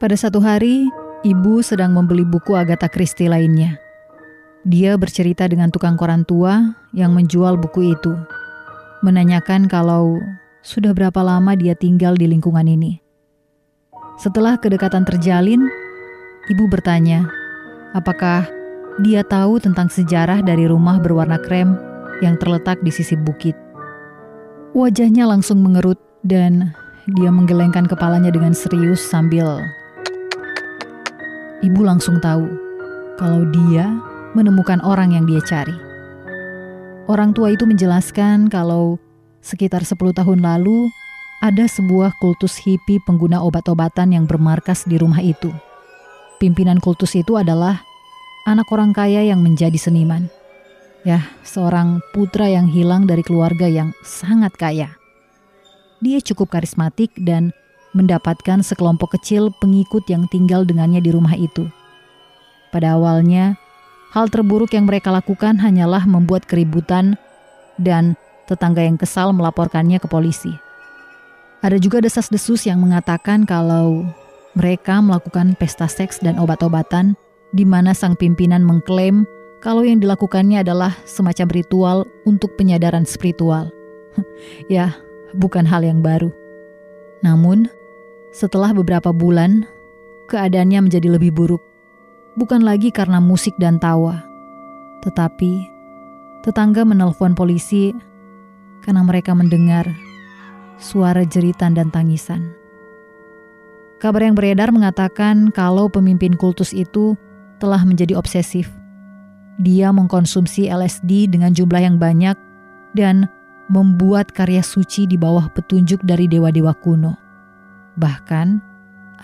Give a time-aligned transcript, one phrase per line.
[0.00, 0.88] Pada satu hari,
[1.28, 3.76] ibu sedang membeli buku Agatha Christie lainnya.
[4.64, 8.16] Dia bercerita dengan tukang koran tua yang menjual buku itu,
[9.04, 10.16] menanyakan kalau
[10.64, 12.96] sudah berapa lama dia tinggal di lingkungan ini.
[14.16, 15.68] Setelah kedekatan terjalin,
[16.48, 17.28] ibu bertanya,
[17.92, 18.48] apakah
[19.04, 21.76] dia tahu tentang sejarah dari rumah berwarna krem
[22.24, 23.52] yang terletak di sisi bukit.
[24.72, 26.72] Wajahnya langsung mengerut dan
[27.20, 29.60] dia menggelengkan kepalanya dengan serius sambil
[31.60, 32.48] ibu langsung tahu
[33.20, 33.92] kalau dia
[34.32, 35.76] menemukan orang yang dia cari.
[37.04, 38.96] Orang tua itu menjelaskan kalau
[39.44, 40.88] sekitar 10 tahun lalu
[41.40, 45.52] ada sebuah kultus hippie pengguna obat-obatan yang bermarkas di rumah itu.
[46.40, 47.84] Pimpinan kultus itu adalah
[48.48, 50.32] anak orang kaya yang menjadi seniman.
[51.04, 54.96] Ya, seorang putra yang hilang dari keluarga yang sangat kaya.
[56.00, 57.52] Dia cukup karismatik dan
[57.92, 61.66] mendapatkan sekelompok kecil pengikut yang tinggal dengannya di rumah itu.
[62.70, 63.58] Pada awalnya,
[64.14, 67.18] hal terburuk yang mereka lakukan hanyalah membuat keributan
[67.78, 68.14] dan
[68.46, 70.54] tetangga yang kesal melaporkannya ke polisi.
[71.60, 74.06] Ada juga desas-desus yang mengatakan kalau
[74.54, 77.14] mereka melakukan pesta seks dan obat-obatan
[77.54, 79.26] di mana sang pimpinan mengklaim
[79.60, 83.68] kalau yang dilakukannya adalah semacam ritual untuk penyadaran spiritual.
[84.72, 84.96] ya,
[85.36, 86.32] bukan hal yang baru.
[87.20, 87.68] Namun,
[88.30, 89.66] setelah beberapa bulan,
[90.30, 91.62] keadaannya menjadi lebih buruk.
[92.38, 94.22] Bukan lagi karena musik dan tawa,
[95.02, 95.66] tetapi
[96.46, 97.90] tetangga menelpon polisi
[98.86, 99.84] karena mereka mendengar
[100.78, 102.54] suara jeritan dan tangisan.
[104.00, 107.18] Kabar yang beredar mengatakan kalau pemimpin kultus itu
[107.60, 108.72] telah menjadi obsesif.
[109.60, 112.32] Dia mengkonsumsi LSD dengan jumlah yang banyak
[112.96, 113.28] dan
[113.68, 117.29] membuat karya suci di bawah petunjuk dari dewa-dewa kuno.
[117.98, 118.60] Bahkan,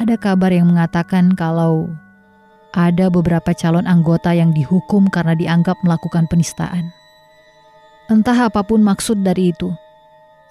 [0.01, 1.93] ada kabar yang mengatakan kalau
[2.77, 6.93] ada beberapa calon anggota yang dihukum karena dianggap melakukan penistaan.
[8.07, 9.73] Entah apa pun maksud dari itu,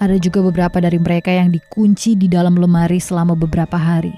[0.02, 4.12] ada juga beberapa dari mereka yang dikunci di dalam lemari selama beberapa hari.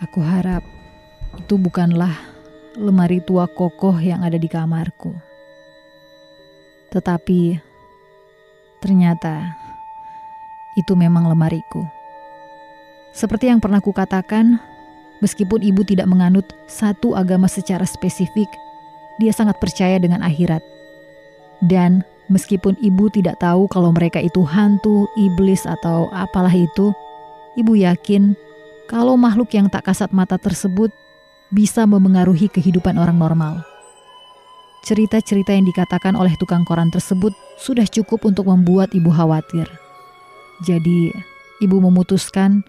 [0.00, 0.62] Aku harap
[1.36, 2.14] itu bukanlah
[2.78, 5.12] lemari tua kokoh yang ada di kamarku.
[6.94, 7.58] Tetapi
[8.78, 9.58] ternyata
[10.78, 11.97] itu memang lemariku.
[13.18, 14.62] Seperti yang pernah kukatakan,
[15.18, 18.46] meskipun ibu tidak menganut satu agama secara spesifik,
[19.18, 20.62] dia sangat percaya dengan akhirat.
[21.58, 26.94] Dan meskipun ibu tidak tahu kalau mereka itu hantu, iblis, atau apalah itu,
[27.58, 28.38] ibu yakin
[28.86, 30.94] kalau makhluk yang tak kasat mata tersebut
[31.50, 33.66] bisa memengaruhi kehidupan orang normal.
[34.86, 39.66] Cerita-cerita yang dikatakan oleh tukang koran tersebut sudah cukup untuk membuat ibu khawatir.
[40.62, 41.10] Jadi,
[41.58, 42.62] ibu memutuskan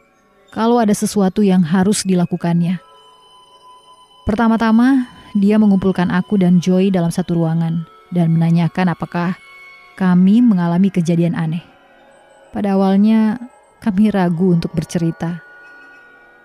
[0.50, 2.82] kalau ada sesuatu yang harus dilakukannya.
[4.26, 9.38] Pertama-tama, dia mengumpulkan aku dan Joy dalam satu ruangan dan menanyakan apakah
[9.98, 11.62] kami mengalami kejadian aneh.
[12.50, 13.38] Pada awalnya,
[13.82, 15.42] kami ragu untuk bercerita.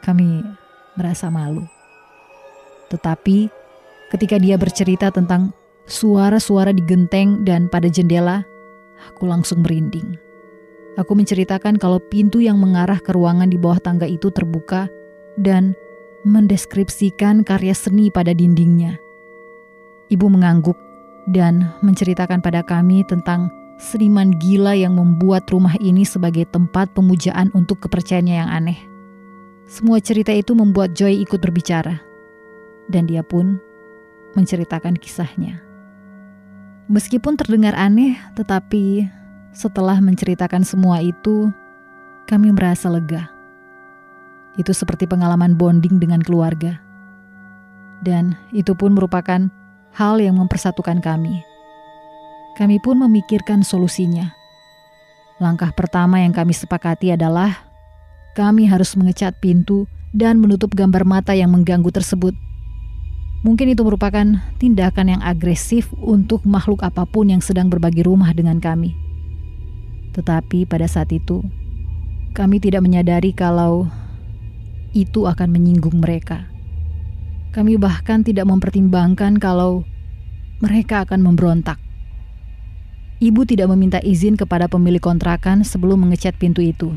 [0.04, 0.44] Kami
[1.00, 1.64] merasa malu.
[2.92, 3.48] Tetapi,
[4.12, 5.56] ketika dia bercerita tentang
[5.88, 8.44] suara-suara di genteng dan pada jendela,
[9.08, 10.20] aku langsung merinding.
[10.94, 14.86] Aku menceritakan kalau pintu yang mengarah ke ruangan di bawah tangga itu terbuka
[15.34, 15.74] dan
[16.22, 18.96] mendeskripsikan karya seni pada dindingnya.
[20.08, 20.78] Ibu mengangguk
[21.34, 23.50] dan menceritakan pada kami tentang
[23.82, 28.78] seniman gila yang membuat rumah ini sebagai tempat pemujaan untuk kepercayaannya yang aneh.
[29.66, 31.98] Semua cerita itu membuat Joy ikut berbicara,
[32.86, 33.58] dan dia pun
[34.38, 35.58] menceritakan kisahnya.
[36.92, 39.08] Meskipun terdengar aneh, tetapi
[39.54, 41.54] setelah menceritakan semua itu,
[42.26, 43.30] kami merasa lega.
[44.58, 46.82] Itu seperti pengalaman bonding dengan keluarga.
[48.02, 49.46] Dan itu pun merupakan
[49.94, 51.46] hal yang mempersatukan kami.
[52.58, 54.34] Kami pun memikirkan solusinya.
[55.38, 57.66] Langkah pertama yang kami sepakati adalah
[58.34, 62.34] kami harus mengecat pintu dan menutup gambar mata yang mengganggu tersebut.
[63.42, 64.24] Mungkin itu merupakan
[64.58, 69.03] tindakan yang agresif untuk makhluk apa pun yang sedang berbagi rumah dengan kami.
[70.14, 71.42] Tetapi pada saat itu,
[72.34, 73.90] kami tidak menyadari kalau
[74.94, 76.46] itu akan menyinggung mereka.
[77.50, 79.86] Kami bahkan tidak mempertimbangkan kalau
[80.62, 81.78] mereka akan memberontak.
[83.22, 86.94] Ibu tidak meminta izin kepada pemilik kontrakan sebelum mengecat pintu itu.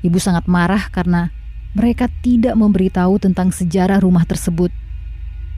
[0.00, 1.28] Ibu sangat marah karena
[1.72, 4.72] mereka tidak memberitahu tentang sejarah rumah tersebut.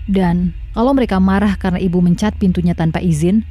[0.04, 3.46] Dan kalau mereka marah karena ibu mencat pintunya tanpa izin,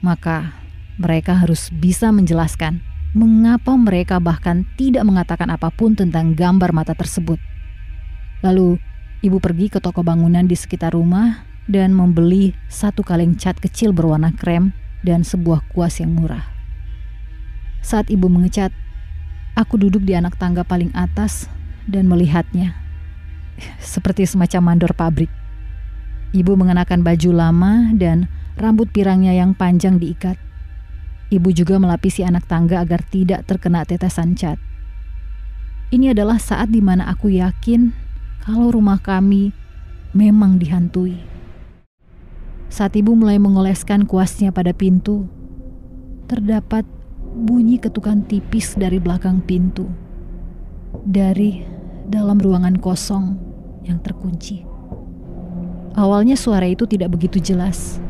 [0.00, 0.61] maka
[1.00, 7.36] mereka harus bisa menjelaskan mengapa mereka bahkan tidak mengatakan apa pun tentang gambar mata tersebut.
[8.40, 8.80] Lalu
[9.20, 14.32] ibu pergi ke toko bangunan di sekitar rumah dan membeli satu kaleng cat kecil berwarna
[14.32, 14.72] krem
[15.04, 16.42] dan sebuah kuas yang murah.
[17.84, 18.72] Saat ibu mengecat,
[19.54, 21.46] aku duduk di anak tangga paling atas
[21.84, 22.72] dan melihatnya.
[23.82, 25.30] Seperti semacam mandor pabrik.
[26.32, 28.24] Ibu mengenakan baju lama dan
[28.56, 30.40] rambut pirangnya yang panjang diikat.
[31.32, 34.60] Ibu juga melapisi anak tangga agar tidak terkena tetesan cat.
[35.88, 37.88] Ini adalah saat di mana aku yakin
[38.44, 39.56] kalau rumah kami
[40.12, 41.16] memang dihantui.
[42.68, 45.24] Saat ibu mulai mengoleskan kuasnya pada pintu,
[46.28, 46.84] terdapat
[47.32, 49.88] bunyi ketukan tipis dari belakang pintu.
[51.08, 51.64] Dari
[52.12, 53.24] dalam ruangan kosong
[53.88, 54.68] yang terkunci.
[55.96, 58.00] Awalnya suara itu tidak begitu jelas.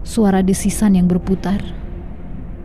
[0.00, 1.81] Suara desisan yang berputar.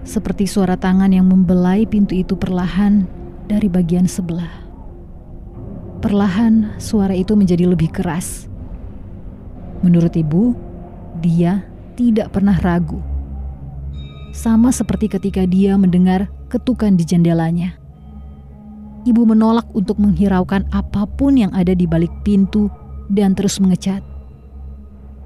[0.08, 3.04] Seperti suara tangan yang membelai pintu itu perlahan
[3.52, 4.64] dari bagian sebelah.
[6.00, 8.48] Perlahan suara itu menjadi lebih keras.
[9.84, 10.56] Menurut ibu,
[11.20, 11.68] dia
[12.00, 13.04] tidak pernah ragu.
[14.32, 17.76] Sama seperti ketika dia mendengar ketukan di jendelanya.
[19.04, 22.72] Ibu menolak untuk menghiraukan apa pun yang ada di balik pintu
[23.12, 24.00] dan terus mengecat.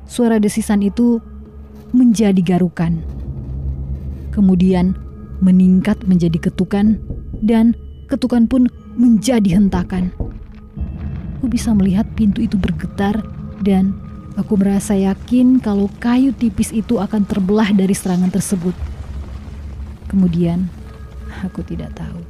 [0.10, 1.22] Suara desisan itu
[1.94, 3.21] menjadi garukan.
[4.32, 4.96] Kemudian
[5.44, 6.98] meningkat menjadi ketukan
[7.44, 7.76] dan
[8.08, 10.12] ketukan pun menjadi hentakan.
[11.40, 13.20] Aku bisa melihat pintu itu bergetar
[13.66, 13.98] dan
[14.38, 18.78] aku merasa yakin kalau kayu tipis itu akan terbelah dari serangan tersebut.
[20.08, 20.70] Kemudian,
[21.42, 22.22] aku tidak tahu.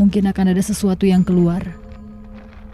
[0.00, 1.64] Mungkin akan ada sesuatu yang keluar.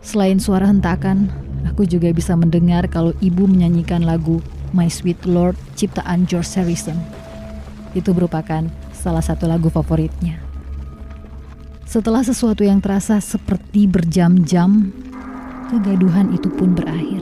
[0.03, 1.31] Selain suara hentakan,
[1.67, 4.43] aku juga bisa mendengar kalau ibu menyanyikan lagu
[4.75, 6.99] My Sweet Lord ciptaan George Harrison.
[7.93, 10.41] Itu merupakan salah satu lagu favoritnya.
[11.85, 14.97] Setelah sesuatu yang terasa seperti berjam-jam,
[15.69, 17.21] kegaduhan itu pun berakhir.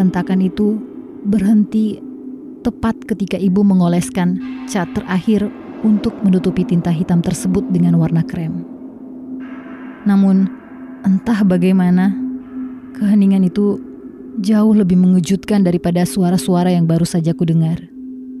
[0.00, 0.80] Hentakan itu
[1.28, 2.00] berhenti
[2.64, 5.52] tepat ketika ibu mengoleskan cat terakhir
[5.84, 8.64] untuk menutupi tinta hitam tersebut dengan warna krem.
[10.08, 10.48] Namun,
[11.04, 12.12] entah bagaimana,
[12.96, 13.80] keheningan itu
[14.40, 17.84] jauh lebih mengejutkan daripada suara-suara yang baru saja ku dengar.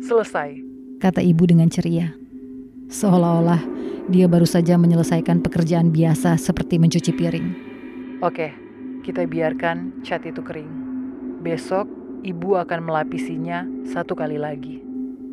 [0.00, 0.69] Selesai,
[1.00, 2.12] kata ibu dengan ceria.
[2.92, 3.64] Seolah-olah
[4.12, 7.48] dia baru saja menyelesaikan pekerjaan biasa seperti mencuci piring.
[8.20, 8.52] Oke,
[9.00, 10.68] kita biarkan cat itu kering.
[11.40, 11.88] Besok
[12.20, 14.84] ibu akan melapisinya satu kali lagi.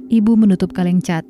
[0.08, 1.28] Ibu menutup kaleng cat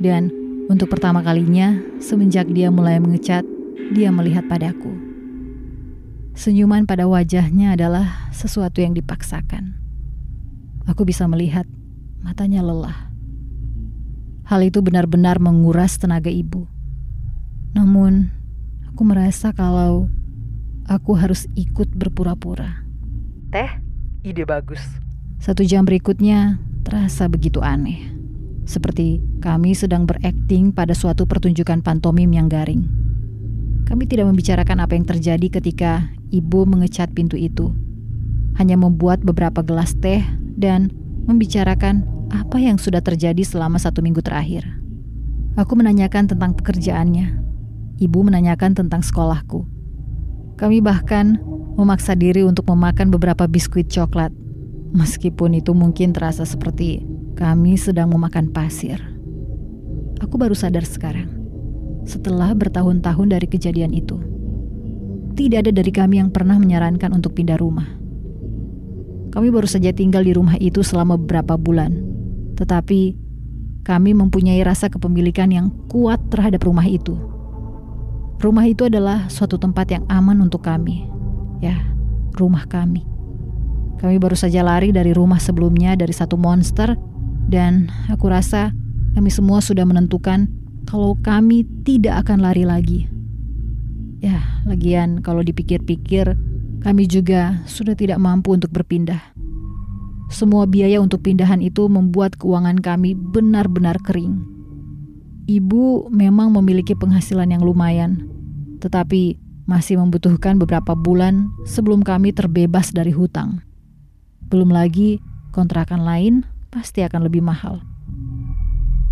[0.00, 0.32] dan
[0.72, 3.44] untuk pertama kalinya semenjak dia mulai mengecat,
[3.92, 4.90] dia melihat padaku.
[6.36, 9.76] Senyuman pada wajahnya adalah sesuatu yang dipaksakan.
[10.84, 11.64] Aku bisa melihat
[12.20, 13.05] matanya lelah.
[14.46, 16.70] Hal itu benar-benar menguras tenaga ibu.
[17.74, 18.30] Namun,
[18.86, 20.06] aku merasa kalau
[20.86, 22.86] aku harus ikut berpura-pura.
[23.50, 23.82] Teh,
[24.22, 24.78] ide bagus.
[25.42, 27.98] Satu jam berikutnya terasa begitu aneh.
[28.70, 32.86] Seperti kami sedang berakting pada suatu pertunjukan pantomim yang garing.
[33.86, 37.74] Kami tidak membicarakan apa yang terjadi ketika ibu mengecat pintu itu.
[38.62, 40.22] Hanya membuat beberapa gelas teh
[40.54, 40.94] dan
[41.26, 44.68] membicarakan apa yang sudah terjadi selama satu minggu terakhir.
[45.56, 47.32] Aku menanyakan tentang pekerjaannya,
[47.96, 49.64] ibu menanyakan tentang sekolahku.
[50.60, 51.40] Kami bahkan
[51.80, 54.32] memaksa diri untuk memakan beberapa biskuit coklat,
[54.92, 57.04] meskipun itu mungkin terasa seperti
[57.36, 59.00] kami sedang memakan pasir.
[60.24, 61.28] Aku baru sadar sekarang,
[62.08, 64.16] setelah bertahun-tahun dari kejadian itu.
[65.36, 67.84] Tidak ada dari kami yang pernah menyarankan untuk pindah rumah.
[69.36, 72.15] Kami baru saja tinggal di rumah itu selama beberapa bulan,
[72.56, 73.14] tetapi
[73.86, 77.36] kami mempunyai rasa kepemilikan yang kuat terhadap rumah itu
[78.36, 81.08] Rumah itu adalah suatu tempat yang aman untuk kami.
[81.64, 81.88] Ya,
[82.36, 83.00] rumah kami.
[83.96, 87.00] Kami baru saja lari dari rumah sebelumnya dari satu monster
[87.48, 88.76] dan aku rasa
[89.16, 90.52] kami semua sudah menentukan
[90.84, 93.08] kalau kami tidak akan lari lagi.
[94.20, 96.36] Ya, lagian kalau dipikir-pikir,
[96.84, 99.35] kami juga sudah tidak mampu untuk berpindah.
[100.26, 104.42] Semua biaya untuk pindahan itu membuat keuangan kami benar-benar kering.
[105.46, 108.26] Ibu memang memiliki penghasilan yang lumayan,
[108.82, 109.38] tetapi
[109.70, 113.62] masih membutuhkan beberapa bulan sebelum kami terbebas dari hutang.
[114.50, 115.22] Belum lagi
[115.54, 116.42] kontrakan lain
[116.74, 117.82] pasti akan lebih mahal.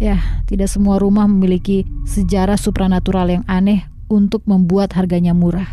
[0.02, 5.71] Ya, tidak semua rumah memiliki sejarah supranatural yang aneh untuk membuat harganya murah.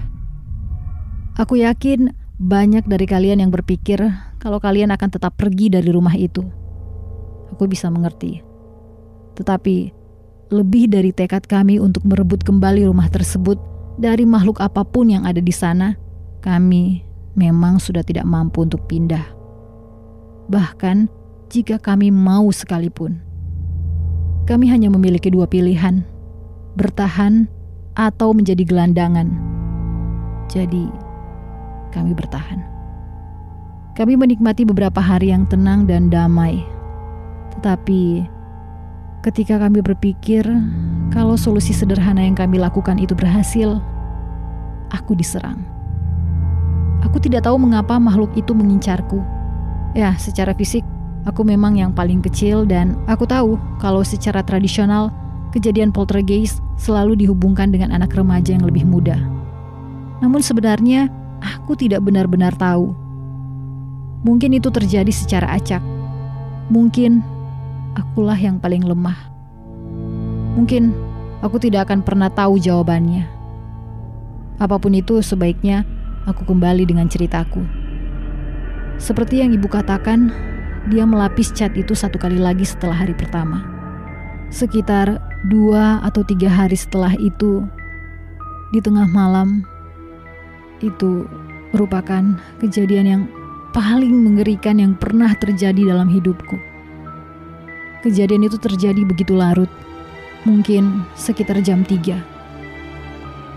[1.41, 4.01] Aku yakin banyak dari kalian yang berpikir
[4.41, 6.41] kalau kalian akan tetap pergi dari rumah itu.
[7.53, 8.41] Aku bisa mengerti.
[9.38, 9.93] Tetapi
[10.50, 13.62] lebih dari tekad kami untuk merebut kembali rumah tersebut
[14.01, 15.93] dari makhluk apa pun yang ada di sana,
[16.41, 17.05] kami
[17.38, 19.24] memang sudah tidak mampu untuk pindah.
[20.50, 21.05] Bahkan
[21.53, 23.21] jika kami mau sekalipun,
[24.50, 26.01] kami hanya memiliki dua pilihan:
[26.74, 27.45] bertahan
[27.93, 29.29] atau menjadi gelandangan.
[30.51, 31.10] Jadi,
[31.91, 32.63] kami bertahan.
[33.91, 36.63] Kami menikmati beberapa hari yang tenang dan damai,
[37.60, 38.24] tetapi
[39.21, 40.41] ketika kami berpikir
[41.12, 43.83] kalau solusi sederhana yang kami lakukan itu berhasil,
[44.89, 45.62] aku diserang.
[47.03, 49.19] Aku tidak tahu mengapa makhluk itu mengincarku.
[49.91, 50.88] Ya, secara fisik,
[51.27, 55.12] aku memang yang paling kecil dan aku tahu kalau secara tradisional,
[55.51, 59.19] kejadian poltergeist selalu dihubungkan dengan anak remaja yang lebih muda.
[60.21, 61.10] Namun sebenarnya,
[61.41, 62.93] aku tidak benar-benar tahu.
[64.21, 65.81] Mungkin itu terjadi secara acak.
[66.69, 67.25] Mungkin
[67.98, 69.17] akulah yang paling lemah.
[70.55, 70.93] Mungkin
[71.41, 73.25] aku tidak akan pernah tahu jawabannya.
[74.62, 75.83] Apa pun itu, sebaiknya
[76.29, 77.65] aku kembali dengan ceritaku.
[79.01, 80.29] Seperti yang ibu katakan,
[80.93, 83.65] dia melapis cat itu satu kali lagi setelah hari pertama.
[84.53, 85.17] Sekitar
[85.50, 87.65] dua atau tiga hari setelah itu,
[88.69, 89.65] di tengah malam,
[90.83, 91.29] itu
[91.71, 93.23] merupakan kejadian yang
[93.71, 96.59] paling mengerikan yang pernah terjadi dalam hidupku.
[98.03, 99.69] Kejadian itu terjadi begitu larut,
[100.43, 102.19] mungkin sekitar jam tiga.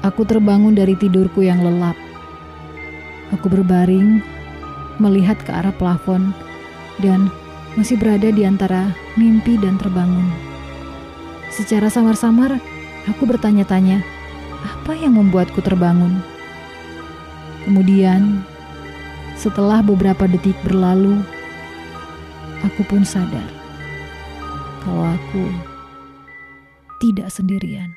[0.04, 1.96] Aku terbangun dari tidurku yang lelap.
[3.32, 4.20] Aku berbaring,
[5.00, 6.36] melihat ke arah plafon,
[7.00, 7.32] dan
[7.74, 10.28] masih berada di antara mimpi dan terbangun.
[11.48, 12.60] Secara samar-samar,
[13.08, 14.04] aku bertanya-tanya,
[14.62, 16.33] apa yang membuatku terbangun?
[17.64, 18.44] Kemudian,
[19.40, 21.24] setelah beberapa detik berlalu,
[22.60, 23.48] aku pun sadar
[24.84, 25.44] kalau aku
[27.00, 27.96] tidak sendirian.